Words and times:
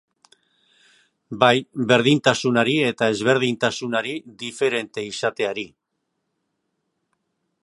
Bai, 1.43 1.57
berdintasunari 1.91 2.75
eta 2.87 3.11
ezberdintasunari, 3.17 4.17
diferente 4.47 5.07
izateari. 5.15 5.71